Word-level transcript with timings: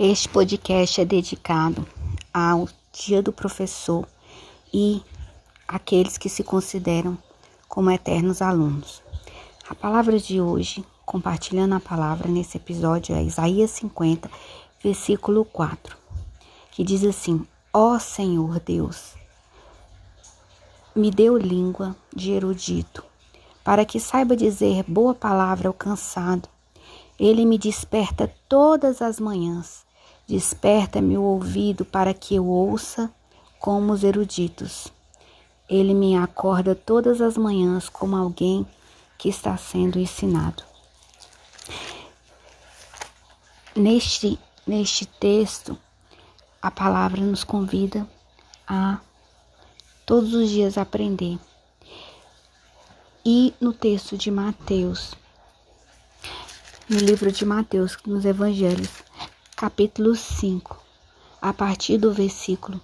Este 0.00 0.28
podcast 0.28 1.00
é 1.00 1.04
dedicado 1.04 1.84
ao 2.32 2.68
Dia 2.92 3.20
do 3.20 3.32
Professor 3.32 4.06
e 4.72 5.02
aqueles 5.66 6.16
que 6.16 6.28
se 6.28 6.44
consideram 6.44 7.18
como 7.68 7.90
eternos 7.90 8.40
alunos. 8.40 9.02
A 9.68 9.74
palavra 9.74 10.16
de 10.20 10.40
hoje, 10.40 10.84
compartilhando 11.04 11.74
a 11.74 11.80
palavra 11.80 12.28
nesse 12.28 12.58
episódio, 12.58 13.12
é 13.12 13.24
Isaías 13.24 13.72
50, 13.72 14.30
versículo 14.80 15.44
4, 15.44 15.96
que 16.70 16.84
diz 16.84 17.02
assim: 17.02 17.44
Ó 17.72 17.96
oh 17.96 17.98
Senhor 17.98 18.60
Deus, 18.60 19.14
me 20.94 21.10
deu 21.10 21.36
língua 21.36 21.96
de 22.14 22.30
erudito, 22.30 23.04
para 23.64 23.84
que 23.84 23.98
saiba 23.98 24.36
dizer 24.36 24.84
boa 24.86 25.12
palavra 25.12 25.66
ao 25.66 25.74
cansado. 25.74 26.48
Ele 27.18 27.44
me 27.44 27.58
desperta 27.58 28.32
todas 28.48 29.02
as 29.02 29.18
manhãs 29.18 29.87
Desperta-me 30.28 31.16
o 31.16 31.22
ouvido 31.22 31.86
para 31.86 32.12
que 32.12 32.34
eu 32.34 32.46
ouça 32.46 33.10
como 33.58 33.94
os 33.94 34.04
eruditos. 34.04 34.92
Ele 35.66 35.94
me 35.94 36.16
acorda 36.16 36.74
todas 36.74 37.22
as 37.22 37.38
manhãs 37.38 37.88
como 37.88 38.14
alguém 38.14 38.66
que 39.16 39.30
está 39.30 39.56
sendo 39.56 39.98
ensinado. 39.98 40.62
Neste, 43.74 44.38
neste 44.66 45.06
texto, 45.06 45.78
a 46.60 46.70
palavra 46.70 47.22
nos 47.22 47.42
convida 47.42 48.06
a 48.66 48.98
todos 50.04 50.34
os 50.34 50.50
dias 50.50 50.76
aprender. 50.76 51.38
E 53.24 53.54
no 53.58 53.72
texto 53.72 54.16
de 54.16 54.30
Mateus, 54.30 55.14
no 56.88 56.98
livro 56.98 57.32
de 57.32 57.44
Mateus, 57.44 57.96
nos 58.06 58.24
evangelhos, 58.24 58.88
capítulo 59.58 60.14
5, 60.14 60.76
a 61.42 61.52
partir 61.52 61.98
do 61.98 62.12
versículo 62.12 62.80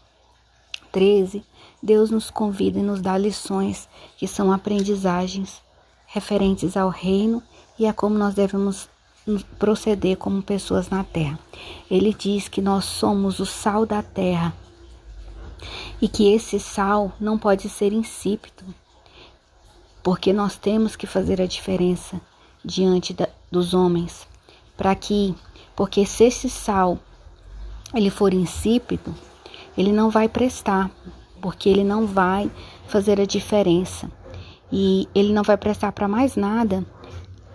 13, 0.90 1.44
Deus 1.80 2.10
nos 2.10 2.32
convida 2.32 2.80
e 2.80 2.82
nos 2.82 3.00
dá 3.00 3.16
lições 3.16 3.88
que 4.18 4.26
são 4.26 4.50
aprendizagens 4.50 5.62
referentes 6.04 6.76
ao 6.76 6.88
reino 6.88 7.40
e 7.78 7.86
a 7.86 7.92
como 7.92 8.18
nós 8.18 8.34
devemos 8.34 8.88
proceder 9.56 10.16
como 10.16 10.42
pessoas 10.42 10.90
na 10.90 11.04
terra. 11.04 11.38
Ele 11.88 12.12
diz 12.12 12.48
que 12.48 12.60
nós 12.60 12.86
somos 12.86 13.38
o 13.38 13.46
sal 13.46 13.86
da 13.86 14.02
terra 14.02 14.52
e 16.02 16.08
que 16.08 16.34
esse 16.34 16.58
sal 16.58 17.12
não 17.20 17.38
pode 17.38 17.68
ser 17.68 17.92
insípido, 17.92 18.64
porque 20.02 20.32
nós 20.32 20.56
temos 20.56 20.96
que 20.96 21.06
fazer 21.06 21.40
a 21.40 21.46
diferença 21.46 22.20
diante 22.64 23.14
da, 23.14 23.28
dos 23.48 23.74
homens 23.74 24.26
para 24.76 24.92
que 24.96 25.36
porque 25.76 26.06
se 26.06 26.24
esse 26.24 26.48
sal 26.48 26.98
ele 27.94 28.10
for 28.10 28.34
insípido, 28.34 29.14
ele 29.76 29.92
não 29.92 30.10
vai 30.10 30.28
prestar, 30.28 30.90
porque 31.40 31.68
ele 31.68 31.84
não 31.84 32.06
vai 32.06 32.50
fazer 32.86 33.20
a 33.20 33.26
diferença. 33.26 34.10
E 34.72 35.08
ele 35.14 35.32
não 35.32 35.42
vai 35.42 35.56
prestar 35.56 35.92
para 35.92 36.08
mais 36.08 36.36
nada 36.36 36.84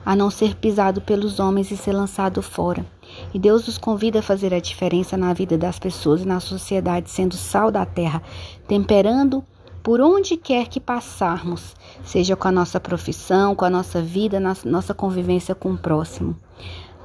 a 0.06 0.16
não 0.16 0.30
ser 0.30 0.56
pisado 0.56 1.02
pelos 1.02 1.40
homens 1.40 1.70
e 1.72 1.78
ser 1.78 1.92
lançado 1.92 2.42
fora. 2.42 2.86
E 3.34 3.40
Deus 3.40 3.68
nos 3.68 3.78
convida 3.78 4.20
a 4.20 4.24
fazer 4.24 4.54
a 4.54 4.60
diferença 4.60 5.18
na 5.18 5.34
vida 5.34 5.58
das 5.58 5.78
pessoas 5.78 6.22
e 6.22 6.28
na 6.28 6.40
sociedade, 6.40 7.10
sendo 7.10 7.36
sal 7.36 7.70
da 7.70 7.86
terra, 7.86 8.22
temperando 8.68 9.44
por 9.84 10.00
onde 10.02 10.38
quer 10.38 10.68
que 10.68 10.80
passarmos, 10.80 11.76
seja 12.04 12.36
com 12.36 12.48
a 12.48 12.52
nossa 12.52 12.80
profissão, 12.80 13.56
com 13.56 13.66
a 13.66 13.70
nossa 13.70 14.02
vida, 14.02 14.40
na 14.40 14.56
nossa 14.66 14.94
convivência 14.94 15.56
com 15.56 15.72
o 15.74 15.78
próximo. 15.78 16.36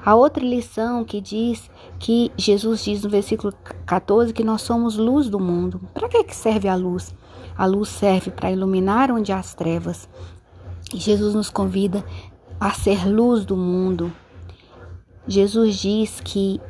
A 0.05 0.15
outra 0.15 0.45
lição 0.45 1.03
que 1.03 1.19
diz 1.19 1.71
que 1.99 2.31
Jesus 2.37 2.85
diz 2.85 3.03
no 3.03 3.09
versículo 3.09 3.55
14 3.87 4.35
que 4.35 4.45
nós 4.45 4.61
somos 4.61 4.99
luz 4.99 5.31
do 5.31 5.41
mundo. 5.41 5.81
Para 5.95 6.11
que, 6.11 6.25
que 6.25 6.37
serve 6.37 6.69
a 6.69 6.75
luz? 6.75 7.15
A 7.57 7.65
luz 7.65 7.89
serve 7.89 8.31
para 8.31 8.53
iluminar 8.53 9.11
onde 9.11 9.33
há 9.33 9.39
as 9.39 9.55
trevas. 9.55 10.07
E 10.93 10.99
Jesus 10.99 11.35
nos 11.35 11.49
convida 11.49 12.05
a 12.61 12.71
ser 12.73 13.09
luz 13.09 13.47
do 13.47 13.57
mundo. 13.57 14.13
Jesus 15.27 15.77
diz 15.77 16.21
que 16.21 16.61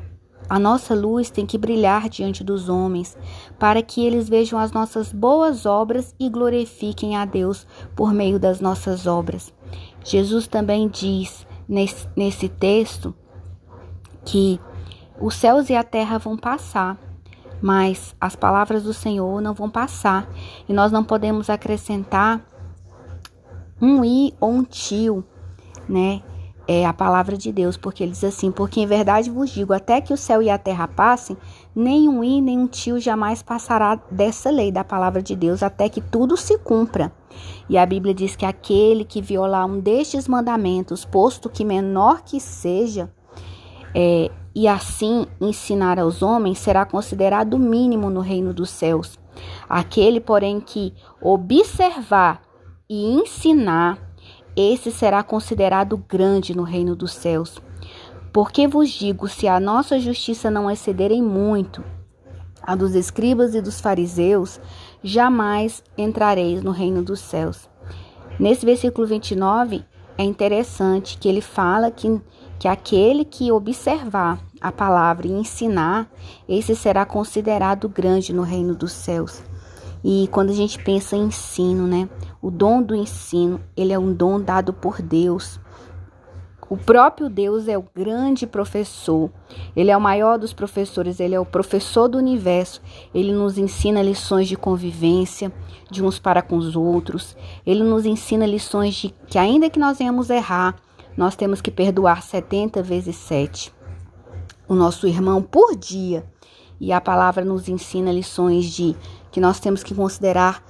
a 0.48 0.60
nossa 0.60 0.94
luz 0.94 1.28
tem 1.28 1.44
que 1.44 1.58
brilhar 1.58 2.08
diante 2.08 2.44
dos 2.44 2.68
homens, 2.68 3.16
para 3.58 3.82
que 3.82 4.06
eles 4.06 4.28
vejam 4.28 4.60
as 4.60 4.70
nossas 4.70 5.12
boas 5.12 5.66
obras 5.66 6.14
e 6.20 6.28
glorifiquem 6.28 7.16
a 7.16 7.24
Deus 7.24 7.66
por 7.96 8.12
meio 8.12 8.38
das 8.38 8.60
nossas 8.60 9.08
obras. 9.08 9.52
Jesus 10.04 10.46
também 10.46 10.86
diz 10.86 11.44
nesse, 11.66 12.06
nesse 12.14 12.48
texto 12.48 13.12
que 14.24 14.60
os 15.20 15.34
céus 15.34 15.70
e 15.70 15.74
a 15.74 15.84
terra 15.84 16.18
vão 16.18 16.36
passar, 16.36 16.98
mas 17.62 18.14
as 18.20 18.34
palavras 18.34 18.82
do 18.82 18.92
Senhor 18.92 19.40
não 19.40 19.54
vão 19.54 19.70
passar, 19.70 20.28
e 20.68 20.72
nós 20.72 20.90
não 20.90 21.04
podemos 21.04 21.48
acrescentar 21.48 22.44
um 23.80 24.04
i 24.04 24.34
ou 24.40 24.50
um 24.50 24.64
tio, 24.64 25.24
né? 25.88 26.22
É 26.66 26.86
a 26.86 26.94
palavra 26.94 27.36
de 27.36 27.52
Deus, 27.52 27.76
porque 27.76 28.02
ele 28.02 28.12
diz 28.12 28.24
assim: 28.24 28.50
Porque 28.50 28.80
em 28.80 28.86
verdade 28.86 29.30
vos 29.30 29.50
digo, 29.50 29.74
até 29.74 30.00
que 30.00 30.14
o 30.14 30.16
céu 30.16 30.42
e 30.42 30.48
a 30.48 30.56
terra 30.56 30.88
passem, 30.88 31.36
nem 31.76 32.08
um 32.08 32.24
i 32.24 32.40
nem 32.40 32.58
um 32.58 32.66
tio 32.66 32.98
jamais 32.98 33.42
passará 33.42 34.00
dessa 34.10 34.50
lei 34.50 34.72
da 34.72 34.82
palavra 34.82 35.22
de 35.22 35.36
Deus, 35.36 35.62
até 35.62 35.90
que 35.90 36.00
tudo 36.00 36.38
se 36.38 36.56
cumpra. 36.58 37.12
E 37.68 37.76
a 37.76 37.84
Bíblia 37.84 38.14
diz 38.14 38.34
que 38.34 38.46
aquele 38.46 39.04
que 39.04 39.20
violar 39.20 39.66
um 39.66 39.78
destes 39.78 40.26
mandamentos, 40.26 41.04
posto 41.04 41.50
que 41.50 41.66
menor 41.66 42.22
que 42.22 42.40
seja, 42.40 43.10
é, 43.94 44.30
e 44.54 44.68
assim 44.68 45.26
ensinar 45.40 45.98
aos 45.98 46.22
homens 46.22 46.58
será 46.58 46.84
considerado 46.84 47.58
mínimo 47.58 48.10
no 48.10 48.20
reino 48.20 48.52
dos 48.52 48.70
céus. 48.70 49.18
Aquele, 49.68 50.20
porém, 50.20 50.60
que 50.60 50.94
observar 51.20 52.42
e 52.88 53.14
ensinar, 53.14 53.98
esse 54.56 54.92
será 54.92 55.22
considerado 55.22 55.96
grande 55.96 56.56
no 56.56 56.62
reino 56.62 56.94
dos 56.94 57.12
céus. 57.12 57.60
Porque 58.32 58.68
vos 58.68 58.90
digo: 58.90 59.28
se 59.28 59.48
a 59.48 59.58
nossa 59.58 59.98
justiça 59.98 60.50
não 60.50 60.70
excederem 60.70 61.22
muito 61.22 61.84
a 62.62 62.74
dos 62.74 62.94
escribas 62.94 63.54
e 63.54 63.60
dos 63.60 63.80
fariseus, 63.80 64.60
jamais 65.02 65.82
entrareis 65.98 66.62
no 66.62 66.70
reino 66.70 67.02
dos 67.02 67.20
céus. 67.20 67.68
Nesse 68.38 68.64
versículo 68.64 69.06
29, 69.06 69.84
é 70.16 70.24
interessante 70.24 71.18
que 71.18 71.28
ele 71.28 71.40
fala 71.40 71.90
que 71.90 72.20
que 72.64 72.68
aquele 72.68 73.26
que 73.26 73.52
observar 73.52 74.40
a 74.58 74.72
palavra 74.72 75.26
e 75.26 75.32
ensinar, 75.32 76.10
esse 76.48 76.74
será 76.74 77.04
considerado 77.04 77.90
grande 77.90 78.32
no 78.32 78.40
reino 78.40 78.74
dos 78.74 78.90
céus. 78.90 79.42
E 80.02 80.30
quando 80.32 80.48
a 80.48 80.54
gente 80.54 80.82
pensa 80.82 81.14
em 81.14 81.24
ensino, 81.24 81.86
né? 81.86 82.08
O 82.40 82.50
dom 82.50 82.82
do 82.82 82.94
ensino, 82.94 83.60
ele 83.76 83.92
é 83.92 83.98
um 83.98 84.14
dom 84.14 84.40
dado 84.40 84.72
por 84.72 85.02
Deus. 85.02 85.60
O 86.70 86.74
próprio 86.78 87.28
Deus 87.28 87.68
é 87.68 87.76
o 87.76 87.84
grande 87.94 88.46
professor. 88.46 89.30
Ele 89.76 89.90
é 89.90 89.96
o 89.96 90.00
maior 90.00 90.38
dos 90.38 90.54
professores, 90.54 91.20
ele 91.20 91.34
é 91.34 91.40
o 91.40 91.44
professor 91.44 92.08
do 92.08 92.16
universo. 92.16 92.80
Ele 93.14 93.34
nos 93.34 93.58
ensina 93.58 94.00
lições 94.00 94.48
de 94.48 94.56
convivência 94.56 95.52
de 95.90 96.02
uns 96.02 96.18
para 96.18 96.40
com 96.40 96.56
os 96.56 96.74
outros. 96.74 97.36
Ele 97.66 97.84
nos 97.84 98.06
ensina 98.06 98.46
lições 98.46 98.94
de 98.94 99.14
que 99.26 99.36
ainda 99.36 99.68
que 99.68 99.78
nós 99.78 99.98
venhamos 99.98 100.30
errar, 100.30 100.76
nós 101.16 101.36
temos 101.36 101.60
que 101.60 101.70
perdoar 101.70 102.22
70 102.22 102.82
vezes 102.82 103.16
7 103.16 103.72
o 104.68 104.74
nosso 104.74 105.06
irmão 105.06 105.42
por 105.42 105.76
dia. 105.76 106.24
E 106.80 106.92
a 106.92 107.00
palavra 107.00 107.44
nos 107.44 107.68
ensina 107.68 108.12
lições 108.12 108.66
de 108.66 108.96
que 109.30 109.40
nós 109.40 109.60
temos 109.60 109.82
que 109.82 109.94
considerar 109.94 110.62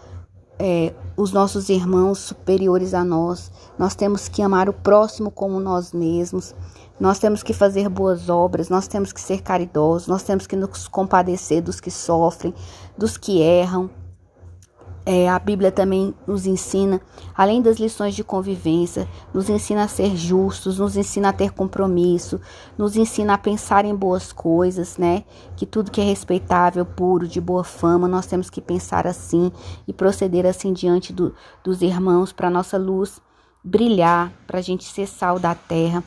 é, 0.59 0.94
os 1.16 1.32
nossos 1.32 1.69
irmãos 1.69 2.19
superiores 2.19 2.94
a 2.94 3.05
nós. 3.05 3.50
Nós 3.78 3.94
temos 3.94 4.28
que 4.28 4.43
amar 4.43 4.69
o 4.69 4.72
próximo 4.72 5.31
como 5.31 5.59
nós 5.59 5.93
mesmos. 5.93 6.55
Nós 7.00 7.19
temos 7.19 7.43
que 7.43 7.52
fazer 7.52 7.88
boas 7.88 8.29
obras, 8.29 8.69
nós 8.69 8.87
temos 8.87 9.12
que 9.12 9.20
ser 9.20 9.43
caridosos, 9.43 10.06
nós 10.06 10.23
temos 10.23 10.47
que 10.47 10.55
nos 10.55 10.87
compadecer 10.87 11.61
dos 11.61 11.81
que 11.81 11.90
sofrem, 11.90 12.55
dos 12.97 13.17
que 13.17 13.40
erram, 13.40 13.90
é, 15.06 15.29
a 15.29 15.39
Bíblia 15.39 15.71
também 15.71 16.15
nos 16.27 16.47
ensina, 16.47 17.01
além 17.35 17.61
das 17.61 17.77
lições 17.79 18.15
de 18.15 18.25
convivência, 18.25 19.06
nos 19.35 19.51
ensina 19.51 19.85
a 19.85 19.89
ser 19.89 20.17
justos, 20.17 20.79
nos 20.79 20.97
ensina 20.97 21.29
a 21.29 21.33
ter 21.33 21.53
compromisso, 21.53 22.41
nos 22.79 22.97
ensina 22.97 23.35
a 23.35 23.39
pensar 23.39 23.85
em 23.85 23.95
boas 23.95 24.33
coisas, 24.33 24.97
né? 24.97 25.25
Que 25.56 25.67
tudo 25.67 25.91
que 25.91 26.01
é 26.01 26.05
respeitável, 26.05 26.87
puro, 26.87 27.29
de 27.29 27.41
boa 27.41 27.65
fama, 27.65 28.09
nós 28.09 28.27
temos 28.27 28.49
que 28.49 28.62
pensar 28.62 29.06
assim 29.06 29.53
e 29.87 29.93
proceder 29.93 30.47
assim 30.47 30.73
diante 30.73 31.12
do, 31.12 31.35
dos 31.62 31.83
irmãos 31.83 32.33
para 32.33 32.49
nossa 32.49 32.79
luz 32.79 33.21
brilhar, 33.62 34.33
para 34.47 34.59
a 34.59 34.62
gente 34.62 34.85
ser 34.85 35.07
sal 35.07 35.39
da 35.39 35.55
terra. 35.55 36.03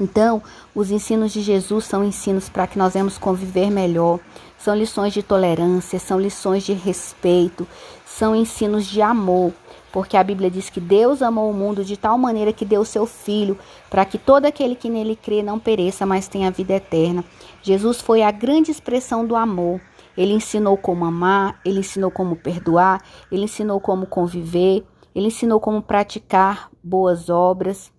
Então, 0.00 0.42
os 0.74 0.90
ensinos 0.90 1.32
de 1.32 1.42
Jesus 1.42 1.84
são 1.84 2.02
ensinos 2.02 2.48
para 2.48 2.66
que 2.66 2.78
nós 2.78 2.94
vamos 2.94 3.18
conviver 3.18 3.70
melhor, 3.70 4.18
são 4.58 4.74
lições 4.74 5.12
de 5.12 5.22
tolerância, 5.22 5.98
são 5.98 6.18
lições 6.18 6.64
de 6.64 6.72
respeito, 6.72 7.66
são 8.06 8.34
ensinos 8.34 8.86
de 8.86 9.02
amor, 9.02 9.52
porque 9.92 10.16
a 10.16 10.24
Bíblia 10.24 10.50
diz 10.50 10.70
que 10.70 10.80
Deus 10.80 11.20
amou 11.20 11.50
o 11.50 11.54
mundo 11.54 11.84
de 11.84 11.96
tal 11.96 12.16
maneira 12.16 12.52
que 12.52 12.64
deu 12.64 12.84
seu 12.84 13.06
filho, 13.06 13.58
para 13.90 14.04
que 14.04 14.16
todo 14.16 14.46
aquele 14.46 14.74
que 14.74 14.88
nele 14.88 15.16
crê 15.16 15.42
não 15.42 15.58
pereça, 15.58 16.06
mas 16.06 16.28
tenha 16.28 16.50
vida 16.50 16.74
eterna. 16.74 17.24
Jesus 17.62 18.00
foi 18.00 18.22
a 18.22 18.30
grande 18.30 18.70
expressão 18.70 19.26
do 19.26 19.36
amor. 19.36 19.80
Ele 20.16 20.32
ensinou 20.32 20.76
como 20.76 21.04
amar, 21.04 21.60
ele 21.64 21.80
ensinou 21.80 22.10
como 22.10 22.36
perdoar, 22.36 23.02
ele 23.30 23.44
ensinou 23.44 23.80
como 23.80 24.06
conviver, 24.06 24.84
ele 25.14 25.28
ensinou 25.28 25.60
como 25.60 25.82
praticar 25.82 26.70
boas 26.82 27.28
obras. 27.28 27.90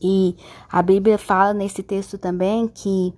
E 0.00 0.36
a 0.70 0.80
Bíblia 0.82 1.18
fala 1.18 1.52
nesse 1.52 1.82
texto 1.82 2.16
também 2.16 2.68
que 2.68 3.12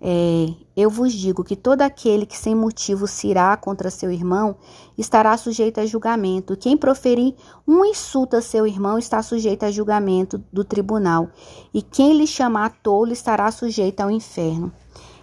é, 0.00 0.46
eu 0.76 0.90
vos 0.90 1.12
digo 1.12 1.42
que 1.42 1.56
todo 1.56 1.80
aquele 1.80 2.26
que 2.26 2.36
sem 2.36 2.54
motivo 2.54 3.06
se 3.06 3.28
irá 3.28 3.56
contra 3.56 3.90
seu 3.90 4.10
irmão 4.10 4.56
estará 4.96 5.36
sujeito 5.36 5.80
a 5.80 5.86
julgamento. 5.86 6.56
Quem 6.56 6.76
proferir 6.76 7.34
um 7.66 7.84
insulto 7.84 8.36
a 8.36 8.42
seu 8.42 8.66
irmão 8.66 8.98
está 8.98 9.22
sujeito 9.22 9.64
a 9.64 9.70
julgamento 9.70 10.42
do 10.52 10.64
tribunal. 10.64 11.30
E 11.72 11.80
quem 11.80 12.16
lhe 12.16 12.26
chamar 12.26 12.70
tolo 12.82 13.12
estará 13.12 13.50
sujeito 13.50 14.00
ao 14.00 14.10
inferno. 14.10 14.70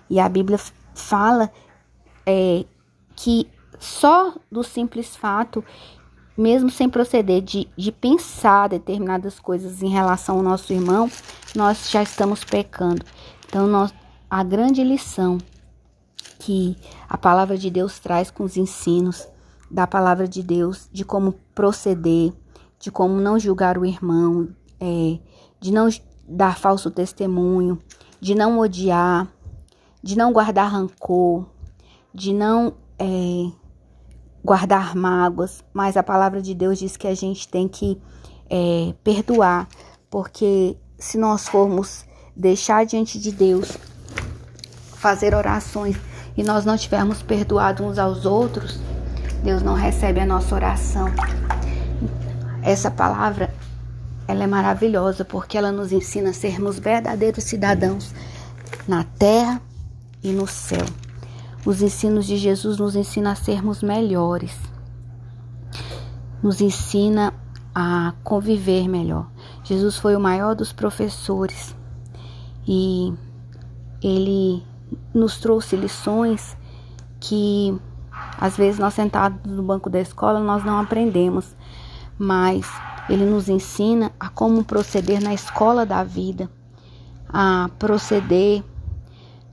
E 0.09 0.19
a 0.19 0.27
Bíblia 0.27 0.59
fala 0.95 1.51
é, 2.25 2.65
que 3.15 3.47
só 3.79 4.33
do 4.51 4.63
simples 4.63 5.15
fato, 5.15 5.63
mesmo 6.37 6.69
sem 6.69 6.89
proceder 6.89 7.41
de, 7.41 7.67
de 7.77 7.91
pensar 7.91 8.69
determinadas 8.69 9.39
coisas 9.39 9.81
em 9.81 9.89
relação 9.89 10.37
ao 10.37 10.43
nosso 10.43 10.73
irmão, 10.73 11.09
nós 11.55 11.89
já 11.89 12.01
estamos 12.01 12.43
pecando. 12.43 13.03
Então, 13.47 13.67
nós 13.67 13.93
a 14.29 14.43
grande 14.43 14.83
lição 14.83 15.37
que 16.39 16.75
a 17.07 17.15
palavra 17.15 17.55
de 17.55 17.69
Deus 17.69 17.99
traz 17.99 18.31
com 18.31 18.43
os 18.43 18.57
ensinos 18.57 19.27
da 19.69 19.85
palavra 19.85 20.27
de 20.27 20.41
Deus, 20.41 20.89
de 20.91 21.05
como 21.05 21.33
proceder, 21.53 22.33
de 22.79 22.89
como 22.89 23.21
não 23.21 23.37
julgar 23.37 23.77
o 23.77 23.85
irmão, 23.85 24.49
é, 24.79 25.19
de 25.59 25.71
não 25.71 25.87
dar 26.27 26.57
falso 26.57 26.89
testemunho, 26.89 27.77
de 28.19 28.33
não 28.33 28.57
odiar, 28.57 29.27
de 30.01 30.17
não 30.17 30.33
guardar 30.33 30.71
rancor, 30.71 31.45
de 32.11 32.33
não 32.33 32.73
é, 32.97 33.51
guardar 34.43 34.95
mágoas, 34.95 35.63
mas 35.73 35.95
a 35.95 36.03
palavra 36.03 36.41
de 36.41 36.53
Deus 36.53 36.77
diz 36.79 36.97
que 36.97 37.07
a 37.07 37.15
gente 37.15 37.47
tem 37.47 37.67
que 37.67 37.99
é, 38.49 38.93
perdoar, 39.03 39.67
porque 40.09 40.77
se 40.97 41.17
nós 41.17 41.47
formos 41.47 42.05
deixar 42.35 42.85
diante 42.85 43.19
de 43.19 43.31
Deus 43.31 43.77
fazer 44.95 45.33
orações 45.33 45.95
e 46.35 46.43
nós 46.43 46.65
não 46.65 46.77
tivermos 46.77 47.21
perdoado 47.21 47.83
uns 47.83 47.97
aos 47.97 48.25
outros, 48.25 48.79
Deus 49.43 49.61
não 49.61 49.73
recebe 49.73 50.19
a 50.19 50.25
nossa 50.25 50.55
oração. 50.55 51.07
Essa 52.61 52.89
palavra, 52.89 53.53
ela 54.27 54.43
é 54.43 54.47
maravilhosa 54.47 55.25
porque 55.25 55.57
ela 55.57 55.71
nos 55.71 55.91
ensina 55.91 56.29
a 56.29 56.33
sermos 56.33 56.79
verdadeiros 56.79 57.43
cidadãos 57.43 58.13
na 58.87 59.03
terra 59.03 59.61
e 60.23 60.31
no 60.31 60.47
céu. 60.47 61.02
Os 61.65 61.81
ensinos 61.81 62.25
de 62.25 62.35
Jesus 62.37 62.77
nos 62.77 62.95
ensinam 62.95 63.31
a 63.31 63.35
sermos 63.35 63.81
melhores. 63.81 64.53
Nos 66.41 66.59
ensina 66.59 67.33
a 67.73 68.13
conviver 68.23 68.87
melhor. 68.89 69.27
Jesus 69.63 69.97
foi 69.97 70.15
o 70.15 70.19
maior 70.19 70.55
dos 70.55 70.73
professores 70.73 71.73
e 72.67 73.13
ele 74.01 74.61
nos 75.13 75.37
trouxe 75.37 75.75
lições 75.75 76.57
que 77.19 77.79
às 78.37 78.57
vezes 78.57 78.79
nós 78.79 78.93
sentados 78.93 79.39
no 79.49 79.63
banco 79.63 79.89
da 79.89 80.01
escola 80.01 80.39
nós 80.39 80.65
não 80.65 80.79
aprendemos, 80.79 81.55
mas 82.17 82.69
ele 83.09 83.25
nos 83.25 83.47
ensina 83.47 84.11
a 84.19 84.29
como 84.29 84.63
proceder 84.63 85.21
na 85.21 85.33
escola 85.33 85.85
da 85.85 86.03
vida, 86.03 86.49
a 87.29 87.69
proceder 87.79 88.63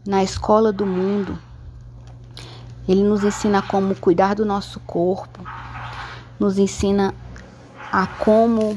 na 0.06 0.24
escola 0.24 0.72
do 0.72 0.84
mundo. 0.84 1.38
Ele 2.90 3.04
nos 3.04 3.22
ensina 3.22 3.62
como 3.62 3.94
cuidar 3.94 4.34
do 4.34 4.44
nosso 4.44 4.80
corpo, 4.80 5.38
nos 6.40 6.58
ensina 6.58 7.14
a 7.92 8.04
como 8.04 8.76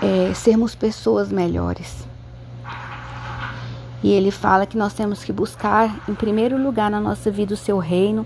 é, 0.00 0.32
sermos 0.32 0.74
pessoas 0.74 1.30
melhores. 1.30 2.08
E 4.02 4.10
ele 4.10 4.30
fala 4.30 4.64
que 4.64 4.78
nós 4.78 4.94
temos 4.94 5.22
que 5.22 5.30
buscar, 5.30 5.94
em 6.08 6.14
primeiro 6.14 6.56
lugar 6.56 6.90
na 6.90 6.98
nossa 6.98 7.30
vida, 7.30 7.52
o 7.52 7.58
seu 7.58 7.76
reino 7.76 8.24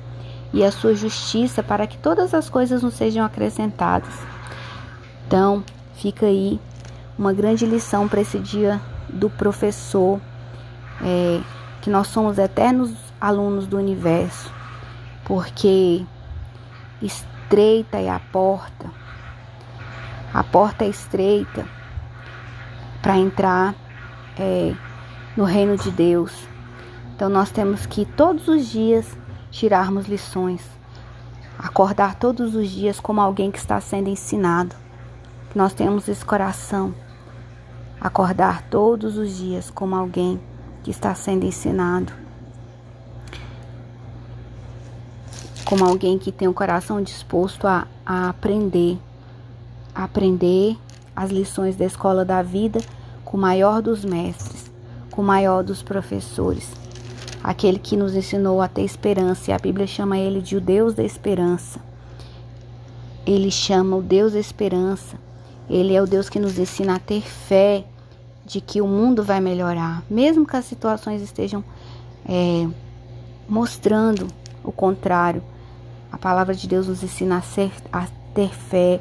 e 0.53 0.63
a 0.63 0.71
sua 0.71 0.95
justiça 0.95 1.61
para 1.61 1.85
que 1.85 1.99
todas 1.99 2.33
as 2.35 2.49
coisas 2.49 2.85
nos 2.85 2.95
sejam 2.95 3.25
acrescentadas. 3.25 4.15
Então, 5.27 5.65
fica 5.97 6.27
aí 6.27 6.61
uma 7.19 7.33
grande 7.33 7.67
lição 7.67 8.07
para 8.07 8.21
esse 8.21 8.39
dia 8.39 8.81
do 9.09 9.29
professor, 9.29 10.21
é, 11.03 11.41
que 11.81 11.91
nós 11.91 12.07
somos 12.07 12.39
eternos 12.39 13.04
alunos 13.27 13.67
do 13.67 13.77
universo, 13.77 14.53
porque 15.25 16.05
estreita 17.01 17.99
é 17.99 18.11
a 18.11 18.21
porta, 18.21 18.91
a 20.33 20.43
porta 20.43 20.85
é 20.85 20.89
estreita 20.89 21.67
para 23.03 23.17
entrar. 23.17 23.75
É, 24.37 24.75
no 25.37 25.45
reino 25.45 25.77
de 25.77 25.91
Deus. 25.91 26.33
Então 27.15 27.29
nós 27.29 27.51
temos 27.51 27.87
que 27.87 28.05
todos 28.05 28.49
os 28.49 28.67
dias 28.67 29.17
tirarmos 29.51 30.07
lições, 30.07 30.63
acordar 31.59 32.17
todos 32.17 32.55
os 32.55 32.69
dias 32.71 32.99
como 33.01 33.21
alguém 33.21 33.51
que 33.51 33.59
está 33.59 33.81
sendo 33.81 34.09
ensinado. 34.09 34.75
Nós 35.55 35.73
temos 35.73 36.09
esse 36.09 36.25
coração, 36.25 36.95
acordar 38.01 38.63
todos 38.63 39.17
os 39.17 39.37
dias 39.37 39.71
como 39.71 39.95
alguém 39.95 40.41
que 40.83 40.91
está 40.91 41.15
sendo 41.15 41.45
ensinado. 41.45 42.24
Como 45.75 45.87
alguém 45.87 46.19
que 46.21 46.31
tem 46.31 46.47
o 46.47 46.55
coração 46.55 47.03
disposto 47.03 47.67
a, 47.67 47.89
a 48.07 48.29
aprender, 48.29 48.97
a 49.93 50.05
aprender 50.05 50.79
as 51.17 51.33
lições 51.33 51.75
da 51.75 51.85
escola 51.85 52.25
da 52.25 52.43
vida 52.43 52.79
com 53.25 53.37
o 53.37 53.41
maior 53.41 53.83
dos 53.83 54.05
mestres 54.05 54.71
com 55.11 55.21
o 55.21 55.25
maior 55.25 55.65
dos 55.65 55.83
professores, 55.83 56.71
aquele 57.43 57.81
que 57.81 57.97
nos 57.97 58.15
ensinou 58.15 58.63
a 58.63 58.69
ter 58.69 58.83
esperança, 58.83 59.51
e 59.51 59.53
a 59.53 59.59
Bíblia 59.59 59.85
chama 59.85 60.17
ele 60.17 60.41
de 60.41 60.57
o 60.57 60.61
Deus 60.61 60.95
da 60.95 61.03
esperança. 61.03 61.81
Ele 63.27 63.51
chama 63.51 63.97
o 63.97 64.03
Deus 64.03 64.35
da 64.35 64.39
esperança. 64.39 65.19
Ele 65.69 65.93
é 65.93 66.01
o 66.01 66.07
Deus 66.07 66.29
que 66.29 66.39
nos 66.39 66.57
ensina 66.57 66.95
a 66.95 67.01
ter 67.01 67.21
fé 67.21 67.85
de 68.47 68.61
que 68.61 68.81
o 68.81 68.87
mundo 68.87 69.25
vai 69.25 69.41
melhorar, 69.41 70.05
mesmo 70.09 70.47
que 70.47 70.57
as 70.57 70.67
situações 70.67 71.21
estejam 71.21 71.65
é, 72.29 72.69
mostrando 73.49 74.29
o 74.63 74.71
contrário. 74.71 75.43
A 76.15 76.17
palavra 76.17 76.55
de 76.55 76.69
Deus 76.69 76.87
nos 76.87 77.03
ensina 77.03 77.39
a, 77.39 77.43
ser, 77.43 77.73
a 77.93 78.07
ter 78.33 78.49
fé, 78.51 79.01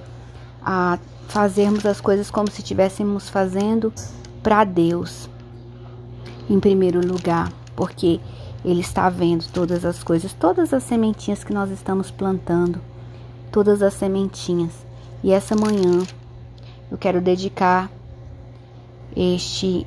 a 0.65 0.97
fazermos 1.27 1.85
as 1.85 2.01
coisas 2.01 2.31
como 2.31 2.49
se 2.49 2.61
estivéssemos 2.61 3.29
fazendo 3.29 3.93
para 4.41 4.63
Deus 4.63 5.29
em 6.49 6.59
primeiro 6.59 7.05
lugar, 7.05 7.53
porque 7.75 8.19
Ele 8.65 8.81
está 8.81 9.11
vendo 9.11 9.45
todas 9.53 9.85
as 9.85 10.01
coisas, 10.01 10.33
todas 10.33 10.73
as 10.73 10.81
sementinhas 10.81 11.43
que 11.43 11.53
nós 11.53 11.69
estamos 11.69 12.09
plantando, 12.09 12.81
todas 13.51 13.83
as 13.83 13.93
sementinhas. 13.93 14.73
E 15.23 15.31
essa 15.31 15.55
manhã 15.55 16.01
eu 16.89 16.97
quero 16.97 17.21
dedicar 17.21 17.91
este 19.15 19.85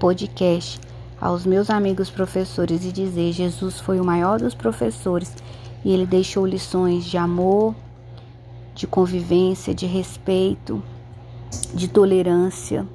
podcast 0.00 0.80
aos 1.20 1.46
meus 1.46 1.70
amigos 1.70 2.10
professores 2.10 2.84
e 2.84 2.90
dizer: 2.90 3.30
Jesus 3.30 3.78
foi 3.78 4.00
o 4.00 4.04
maior 4.04 4.40
dos 4.40 4.56
professores 4.56 5.32
e 5.84 5.92
ele 5.92 6.06
deixou 6.06 6.46
lições 6.46 7.04
de 7.04 7.16
amor, 7.16 7.74
de 8.74 8.86
convivência, 8.86 9.74
de 9.74 9.86
respeito, 9.86 10.82
de 11.74 11.88
tolerância 11.88 12.86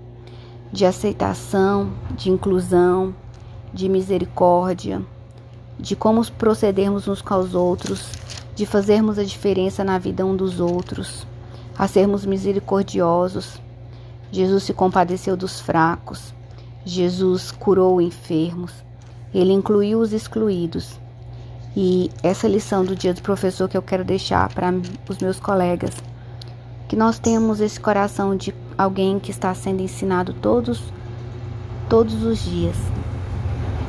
de 0.75 0.85
aceitação, 0.85 1.93
de 2.17 2.29
inclusão, 2.29 3.15
de 3.73 3.87
misericórdia, 3.87 5.01
de 5.79 5.95
como 5.95 6.29
procedermos 6.31 7.07
uns 7.07 7.21
com 7.21 7.35
os 7.35 7.55
outros, 7.55 8.09
de 8.53 8.65
fazermos 8.65 9.17
a 9.17 9.23
diferença 9.23 9.85
na 9.85 9.97
vida 9.97 10.25
um 10.25 10.35
dos 10.35 10.59
outros, 10.59 11.25
a 11.77 11.87
sermos 11.87 12.25
misericordiosos. 12.25 13.61
Jesus 14.33 14.63
se 14.63 14.73
compadeceu 14.73 15.37
dos 15.37 15.61
fracos. 15.61 16.33
Jesus 16.83 17.51
curou 17.51 18.01
enfermos. 18.01 18.73
Ele 19.33 19.53
incluiu 19.53 19.99
os 19.99 20.11
excluídos. 20.11 20.99
E 21.75 22.09
essa 22.23 22.47
lição 22.47 22.85
do 22.85 22.95
dia 22.95 23.13
do 23.13 23.21
professor 23.21 23.67
que 23.67 23.75
eu 23.75 23.81
quero 23.81 24.05
deixar 24.05 24.47
para 24.53 24.73
os 25.09 25.17
meus 25.19 25.39
colegas, 25.39 25.93
que 26.87 26.95
nós 26.95 27.19
tenhamos 27.19 27.59
esse 27.59 27.79
coração 27.79 28.35
de 28.35 28.55
alguém 28.77 29.19
que 29.19 29.31
está 29.31 29.53
sendo 29.53 29.81
ensinado 29.81 30.33
todos 30.33 30.81
todos 31.89 32.23
os 32.23 32.39
dias. 32.39 32.75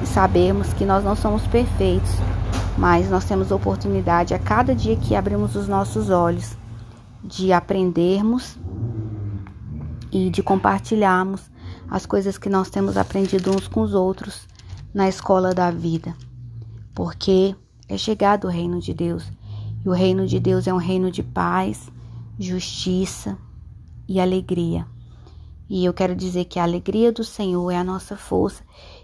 E 0.02 0.06
sabemos 0.06 0.72
que 0.74 0.84
nós 0.84 1.04
não 1.04 1.16
somos 1.16 1.46
perfeitos, 1.46 2.10
mas 2.76 3.08
nós 3.08 3.24
temos 3.24 3.50
oportunidade 3.50 4.34
a 4.34 4.38
cada 4.38 4.74
dia 4.74 4.96
que 4.96 5.14
abrimos 5.14 5.56
os 5.56 5.66
nossos 5.66 6.10
olhos 6.10 6.56
de 7.22 7.52
aprendermos 7.52 8.56
e 10.12 10.30
de 10.30 10.42
compartilharmos 10.42 11.42
as 11.90 12.04
coisas 12.04 12.36
que 12.36 12.48
nós 12.48 12.68
temos 12.68 12.96
aprendido 12.96 13.50
uns 13.50 13.68
com 13.68 13.80
os 13.80 13.94
outros 13.94 14.46
na 14.92 15.08
escola 15.08 15.54
da 15.54 15.70
vida. 15.70 16.14
Porque 16.94 17.54
é 17.88 17.96
chegado 17.96 18.46
o 18.46 18.50
reino 18.50 18.80
de 18.80 18.92
Deus. 18.92 19.24
E 19.84 19.88
o 19.88 19.92
reino 19.92 20.26
de 20.26 20.40
Deus 20.40 20.66
é 20.66 20.74
um 20.74 20.78
reino 20.78 21.10
de 21.10 21.22
paz, 21.22 21.90
justiça 22.38 23.38
e 24.08 24.20
alegria. 24.20 24.86
E 25.68 25.84
eu 25.84 25.92
quero 25.92 26.14
dizer 26.14 26.44
que 26.46 26.58
a 26.58 26.62
alegria 26.62 27.12
do 27.12 27.24
Senhor 27.24 27.70
é 27.70 27.76
a 27.76 27.84
nossa 27.84 28.16
força 28.16 28.62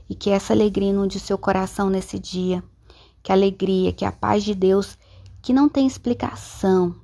e 0.09 0.15
que 0.15 0.31
essa 0.31 0.53
alegria 0.53 0.91
inunde 0.91 1.17
o 1.17 1.21
seu 1.21 1.39
coração 1.39 1.89
nesse 1.89 2.19
dia. 2.19 2.63
Que 3.23 3.33
a 3.33 3.35
alegria, 3.35 3.93
que 3.93 4.05
a 4.05 4.13
paz 4.13 4.43
de 4.43 4.55
Deus, 4.55 4.99
que 5.41 5.53
não 5.53 5.69
tem 5.69 5.87
explicação, 5.87 6.95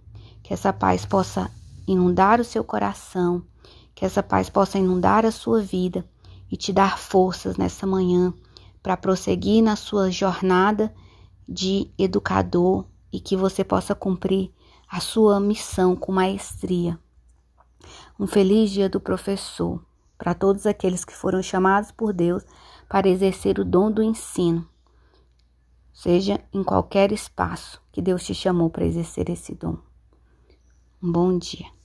que 0.43 0.53
essa 0.53 0.73
paz 0.73 1.05
possa 1.05 1.51
inundar 1.87 2.41
o 2.41 2.45
seu 2.45 2.65
coração, 2.65 3.43
que 3.95 4.05
essa 4.05 4.23
paz 4.23 4.49
possa 4.49 4.79
inundar 4.79 5.25
a 5.25 5.31
sua 5.31 5.61
vida 5.61 6.05
e 6.51 6.57
te 6.57 6.73
dar 6.73 6.99
forças 6.99 7.57
nessa 7.57 7.87
manhã 7.87 8.33
para 8.83 8.97
prosseguir 8.97 9.63
na 9.63 9.77
sua 9.77 10.11
jornada 10.11 10.93
de 11.49 11.91
educador 11.97 12.85
e 13.13 13.19
que 13.19 13.37
você 13.37 13.65
possa 13.65 13.95
cumprir 13.95 14.53
a 14.89 15.01
sua 15.01 15.41
missão 15.41 15.97
com 15.97 16.13
maestria. 16.13 16.99
Um 18.19 18.27
feliz 18.27 18.71
dia 18.71 18.89
do 18.89 19.01
professor 19.01 19.83
para 20.19 20.35
todos 20.35 20.67
aqueles 20.67 21.05
que 21.05 21.15
foram 21.15 21.43
chamados 21.43 21.91
por 21.91 22.13
Deus 22.13 22.45
para 22.89 23.09
exercer 23.09 23.59
o 23.59 23.65
dom 23.65 23.91
do 23.91 24.03
ensino, 24.03 24.69
seja 25.93 26.41
em 26.53 26.65
qualquer 26.65 27.13
espaço 27.13 27.81
que 27.93 28.03
Deus 28.03 28.25
te 28.25 28.35
chamou 28.35 28.69
para 28.69 28.87
exercer 28.87 29.31
esse 29.31 29.55
dom. 29.55 29.77
Um 31.03 31.13
bom 31.13 31.39
dia. 31.39 31.78